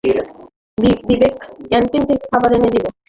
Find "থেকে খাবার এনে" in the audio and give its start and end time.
2.09-2.69